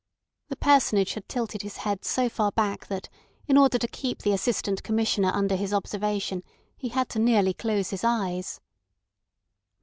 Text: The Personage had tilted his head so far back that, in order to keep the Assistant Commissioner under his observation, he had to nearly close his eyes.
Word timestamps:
The 0.49 0.55
Personage 0.55 1.13
had 1.13 1.29
tilted 1.29 1.61
his 1.61 1.77
head 1.77 2.03
so 2.05 2.27
far 2.27 2.51
back 2.53 2.87
that, 2.87 3.07
in 3.47 3.55
order 3.55 3.77
to 3.77 3.87
keep 3.87 4.23
the 4.23 4.31
Assistant 4.31 4.81
Commissioner 4.81 5.29
under 5.31 5.55
his 5.55 5.75
observation, 5.75 6.41
he 6.75 6.89
had 6.89 7.07
to 7.09 7.19
nearly 7.19 7.53
close 7.53 7.91
his 7.91 8.03
eyes. 8.03 8.59